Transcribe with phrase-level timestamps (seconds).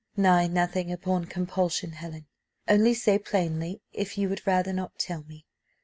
[0.17, 2.25] Nay nothing upon compulsion, Helen.
[2.67, 5.45] Only say plainly, if you would rather not tell me.